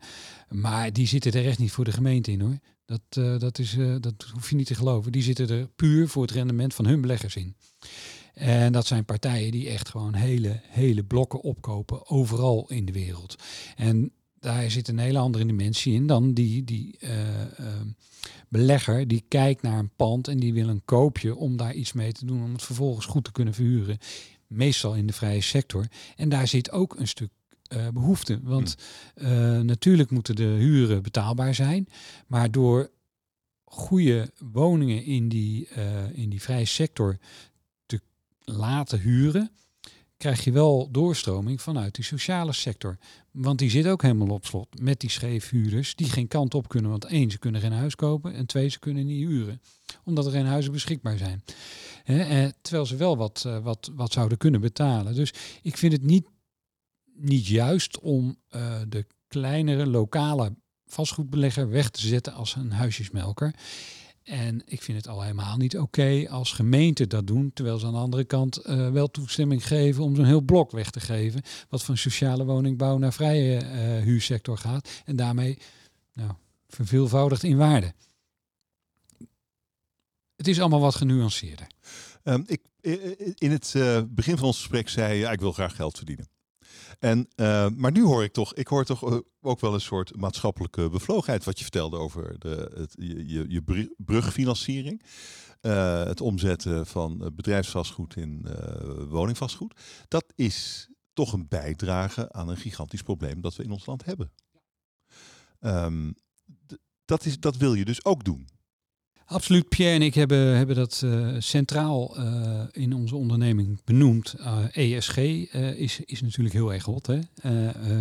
[0.49, 2.57] Maar die zitten er echt niet voor de gemeente in hoor.
[2.85, 5.11] Dat, eh, dat, is, eh, dat hoef je niet te geloven.
[5.11, 7.55] Die zitten er puur voor het rendement van hun beleggers in.
[8.33, 13.35] En dat zijn partijen die echt gewoon hele, hele blokken opkopen overal in de wereld.
[13.75, 17.87] En daar zit een hele andere dimensie in dan die, die eh, ehm,
[18.49, 22.11] belegger die kijkt naar een pand en die wil een koopje om daar iets mee
[22.11, 23.97] te doen om het vervolgens goed te kunnen verhuren.
[24.47, 25.87] Meestal in de vrije sector.
[26.15, 27.29] En daar zit ook een stuk
[27.73, 28.39] eh, behoefte.
[28.43, 28.75] Want
[29.15, 31.87] eh, natuurlijk moeten de huren betaalbaar zijn.
[32.27, 32.91] Maar door
[33.73, 37.17] goede woningen in die, eh, in die vrije sector
[37.85, 38.01] te
[38.39, 39.51] laten huren,
[40.17, 42.97] krijg je wel doorstroming vanuit die sociale sector.
[43.31, 46.91] Want die zit ook helemaal op slot met die scheefhuurders die geen kant op kunnen.
[46.91, 49.61] Want één, ze kunnen geen huis kopen en twee, ze kunnen niet huren.
[50.03, 51.43] Omdat er geen huizen beschikbaar zijn.
[52.03, 55.15] Hè, eh, terwijl ze wel wat, wat, wat zouden kunnen betalen.
[55.15, 56.27] Dus ik vind het niet,
[57.15, 63.55] niet juist om eh, de kleinere lokale vastgoedbelegger weg te zetten als een huisjesmelker.
[64.23, 67.91] En ik vind het al helemaal niet oké als gemeenten dat doen, terwijl ze aan
[67.91, 71.83] de andere kant eh, wel toestemming geven om zo'n heel blok weg te geven, wat
[71.83, 75.57] van sociale woningbouw naar vrije eh, huursector gaat en daarmee
[76.13, 76.31] nou,
[76.67, 77.93] verveelvoudigt in waarde.
[80.35, 81.67] Het is allemaal wat genuanceerder.
[82.23, 82.61] Ehm, ik,
[83.37, 83.73] in het
[84.09, 86.32] begin van ons gesprek zei je, ja, ik wil graag geld verdienen.
[87.03, 90.15] En, eh, maar nu hoor ik toch, ik hoor toch eh, ook wel een soort
[90.15, 95.03] maatschappelijke bevlogenheid wat je vertelde over de, het, je, je, je br- brugfinanciering.
[95.61, 99.79] Eh, het omzetten van bedrijfsvastgoed in eh, woningvastgoed.
[100.07, 104.31] Dat is toch een bijdrage aan een gigantisch probleem dat we in ons land hebben.
[105.59, 106.11] Ehm,
[107.05, 108.47] dat, is, dat wil je dus ook doen.
[109.25, 114.35] Absoluut, Pierre en ik hebben, hebben dat eh, centraal eh, in onze onderneming benoemd.
[114.71, 117.19] ESG eh, is, is natuurlijk heel erg hot, hè?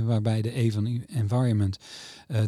[0.05, 1.79] Waarbij de E van Environment,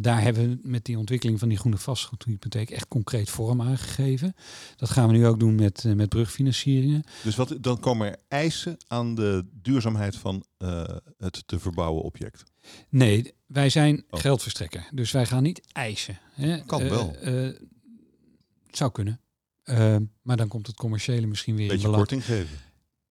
[0.01, 4.35] daar hebben we met die ontwikkeling van die groene vastgoedhypotheek echt concreet vorm aangegeven.
[4.75, 7.03] Dat gaan we nu ook doen met, met brugfinancieringen.
[7.23, 10.45] Dus wat, dan komen er eisen aan de duurzaamheid van
[11.17, 12.43] het te verbouwen object.
[12.89, 14.19] Nee, wij zijn Oh.
[14.19, 16.19] geldverstrekker, dus wij gaan niet eisen.
[16.33, 16.65] Hè?
[16.65, 17.15] Kan wel.
[18.77, 19.19] Zou kunnen.
[19.63, 22.01] Eh, maar dan komt het commerciële misschien weer in Beetje belang.
[22.07, 22.57] korting geven.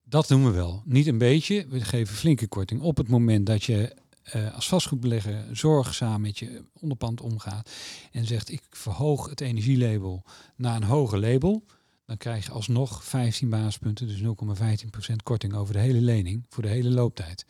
[0.03, 0.81] Dat doen we wel.
[0.85, 1.67] Niet een beetje.
[1.67, 6.63] We geven flinke korting op het moment dat je eh, als vastgoedbelegger zorgzaam met je
[6.73, 7.71] onderpand omgaat
[8.11, 10.23] en zegt ik verhoog het energielabel
[10.55, 11.65] naar een hoger label.
[12.05, 16.69] Dan krijg je alsnog 15 basispunten, dus 0,15% korting over de hele lening voor de
[16.69, 17.45] hele looptijd.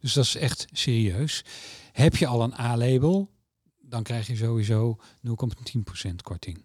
[0.00, 1.44] Dus dat is echt serieus.
[1.92, 3.30] Heb je al een A-label,
[3.80, 6.64] dan krijg je sowieso 0,10% korting.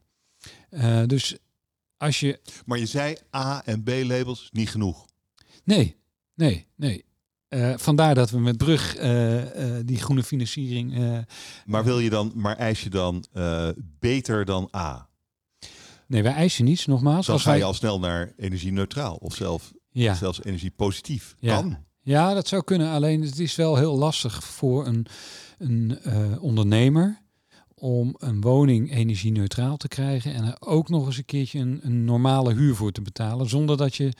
[0.69, 1.36] Eh, dus
[1.97, 5.05] als je Maar je zei A en B labels niet genoeg.
[5.63, 5.95] Nee,
[6.34, 7.05] nee, nee.
[7.47, 9.43] Eh, vandaar dat we met Brug eh,
[9.86, 10.93] die groene financiering.
[11.65, 13.25] Maar wil je dan, maar eis je dan
[13.99, 15.10] beter dan A?
[16.08, 17.25] nee, wij eisen niets, nogmaals.
[17.25, 21.36] Dan als ga wij, je al snel naar energie-neutraal of zelf, ja, zelfs energie-positief.
[21.39, 21.55] Ja.
[21.55, 21.77] Kan.
[22.01, 22.89] ja, dat zou kunnen.
[22.89, 25.05] Alleen het is wel heel lastig voor een,
[25.58, 25.99] een
[26.39, 27.23] ondernemer
[27.76, 32.06] om een woning energie-neutraal te krijgen en er ook nog eens een keertje een, een
[32.06, 34.14] normale huur voor te betalen, zonder dat je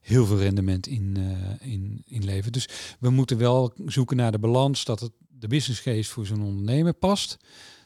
[0.00, 2.52] heel veel rendement in, uh, in, in levert.
[2.54, 2.68] Dus
[3.00, 6.92] we moeten wel zoeken naar de balans dat het de business case voor zo'n ondernemer
[6.92, 7.36] past.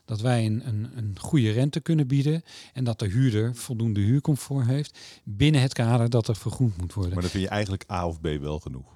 [0.05, 4.67] Dat wij een, een, een goede rente kunnen bieden en dat de huurder voldoende huurcomfort
[4.67, 7.13] heeft binnen het kader dat er vergroend moet worden.
[7.13, 8.95] Maar dan vind je eigenlijk A of B wel genoeg?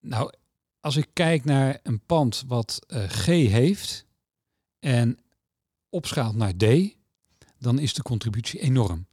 [0.00, 0.32] Nou,
[0.80, 4.06] als ik kijk naar een pand wat uh, G heeft
[4.84, 5.18] en
[5.88, 6.64] opschaalt naar D,
[7.58, 9.06] dan is de contributie enorm.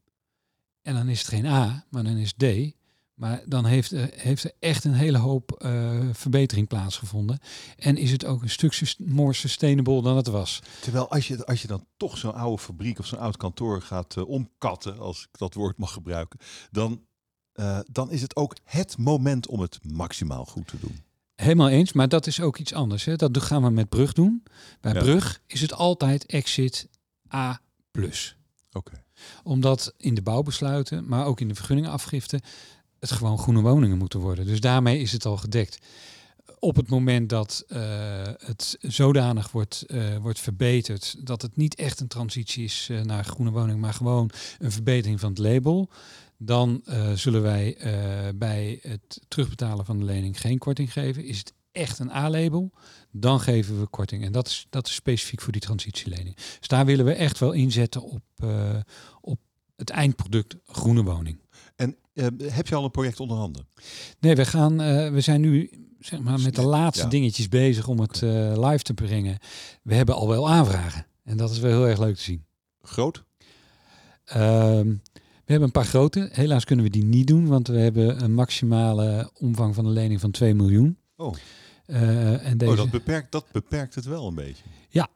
[0.81, 2.45] En dan is het geen A, maar dan is D.
[3.13, 7.39] Maar dan heeft, heeft er echt een hele hoop uh, verbetering plaatsgevonden.
[7.77, 10.60] En is het ook een stuk more sustainable dan het was.
[10.81, 14.15] Terwijl als je, als je dan toch zo'n oude fabriek of zo'n oud kantoor gaat
[14.15, 16.39] uh, omkatten, als ik dat woord mag gebruiken,
[16.71, 17.05] dan,
[17.91, 21.11] dan is het ook het moment om het maximaal goed te doen.
[21.41, 23.06] Helemaal eens, maar dat is ook iets anders.
[23.06, 23.15] Hè?
[23.15, 24.43] Dat gaan we met Brug doen.
[24.82, 24.99] Bij ja.
[24.99, 26.88] Brug is het altijd exit
[27.34, 27.62] A+.
[27.97, 28.12] Oké.
[28.71, 29.04] Okay.
[29.43, 32.41] Omdat in de bouwbesluiten, maar ook in de vergunningafgifte,
[32.99, 34.45] het gewoon groene woningen moeten worden.
[34.45, 35.77] Dus daarmee is het al gedekt.
[36.60, 37.80] Op het moment dat uh,
[38.38, 43.25] het zodanig wordt, uh, wordt verbeterd dat het niet echt een transitie is uh, naar
[43.25, 45.89] groene woning, maar gewoon een verbetering van het label,
[46.43, 46.84] dan
[47.15, 47.77] zullen wij
[48.36, 51.23] bij het terugbetalen van de lening geen korting geven.
[51.23, 52.71] Is het echt een A-label,
[53.12, 54.23] dan geven we korting.
[54.23, 56.36] En dat is, dat is specifiek voor die transitielening.
[56.36, 58.23] Dus daar willen we echt wel inzetten op,
[59.21, 59.39] op
[59.75, 61.39] het eindproduct groene woning.
[61.75, 61.95] En
[62.43, 63.67] heb je al een project onder handen?
[64.19, 64.77] Nee, we, gaan,
[65.13, 67.10] we zijn nu zeg maar, met de laatste ja.
[67.10, 68.21] dingetjes bezig om het
[68.58, 69.38] live te brengen.
[69.84, 71.06] We hebben al wel aanvragen.
[71.23, 72.45] En dat is wel heel erg leuk te zien.
[72.82, 73.23] Groot?
[74.25, 74.93] Ehm,
[75.52, 76.30] hebben een paar grote.
[76.32, 80.20] Helaas kunnen we die niet doen, want we hebben een maximale omvang van de lening
[80.20, 80.98] van 2 miljoen.
[81.16, 81.36] Oh.
[81.86, 82.72] en deze...
[82.72, 84.64] oh, dat beperkt, dat beperkt het wel een beetje.
[84.90, 85.08] Ja,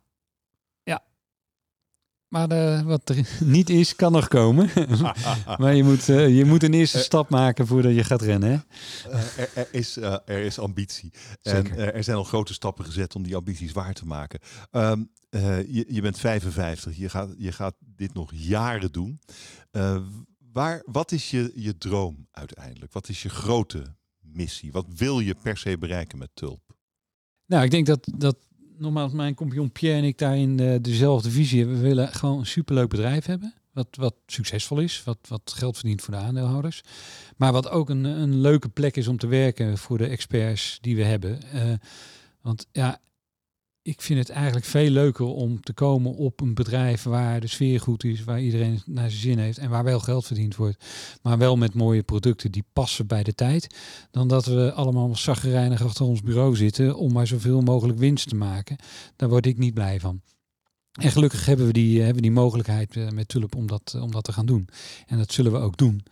[2.27, 4.69] maar uh, wat er niet is, kan nog komen.
[5.59, 8.49] maar je moet, uh, je moet een eerste stap maken voordat je gaat rennen.
[8.49, 8.57] Hè?
[9.11, 11.13] Uh, er, er, is, er is ambitie.
[11.41, 11.77] Zeker.
[11.79, 14.39] En er zijn al grote stappen gezet om die ambities waar te maken.
[14.71, 15.11] Um,
[15.67, 19.19] je, je, bent 55, je gaat, je gaat dit nog jaren doen.
[20.51, 22.93] waar, wat is je, je droom uiteindelijk?
[22.93, 24.71] Wat is je grote missie?
[24.71, 26.65] Wat wil je per se bereiken met Tulp?
[27.45, 28.37] Nou, ik denk dat, dat
[28.77, 31.77] nogmaals, mijn compagnon Pierre en ik daarin uh, dezelfde visie hebben.
[31.77, 33.53] We willen gewoon een superleuk bedrijf hebben.
[33.71, 36.81] Wat, wat succesvol is, wat, wat geld verdient voor de aandeelhouders.
[37.37, 40.95] Maar wat ook een, een leuke plek is om te werken voor de experts die
[40.95, 41.39] we hebben.
[41.53, 41.73] Uh,
[42.41, 42.99] want ja,
[43.85, 47.79] ik vind het eigenlijk veel leuker om te komen op een bedrijf waar de sfeer
[47.79, 50.85] goed is, waar iedereen naar zijn zin heeft en waar wel geld verdiend wordt,
[51.21, 53.75] maar wel met mooie producten die passen bij de tijd,
[54.11, 58.35] dan dat we allemaal zaggerijnig achter ons bureau zitten om maar zoveel mogelijk winst te
[58.35, 58.77] maken.
[59.15, 60.21] Daar word ik niet blij van.
[60.91, 64.23] En gelukkig hebben we die, hebben die mogelijkheid eh, met Tulp om dat, om dat
[64.23, 64.67] te gaan doen.
[65.07, 66.05] En dat zullen we ook doen.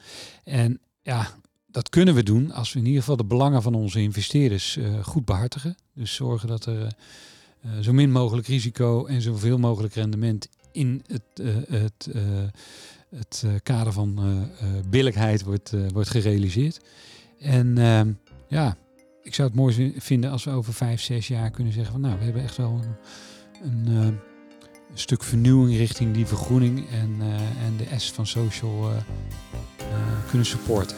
[0.44, 1.30] En ja,
[1.68, 5.26] dat kunnen we doen als we in ieder geval de belangen van onze investeerders goed
[5.26, 5.76] behartigen.
[5.94, 6.96] Dus zorgen dat er...
[7.66, 12.22] Uh, zo min mogelijk risico en zoveel mogelijk rendement in het, uh, het, uh,
[13.10, 14.20] het kader van
[14.90, 16.80] billijkheid wordt, wordt gerealiseerd.
[17.40, 18.12] En ehm,
[18.48, 18.78] ja,
[19.22, 22.18] ik zou het mooi vinden als we over vijf, zes jaar kunnen zeggen van nou,
[22.18, 22.82] we hebben echt wel
[23.64, 24.20] een, een, een
[24.94, 27.16] stuk vernieuwing richting die vergroening en,
[27.66, 28.92] en de S van social
[30.30, 30.98] kunnen supporten.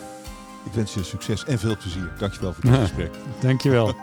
[0.65, 2.11] Ik wens je succes en veel plezier.
[2.19, 3.11] Dankjewel voor dit gesprek.
[3.41, 3.95] Dankjewel.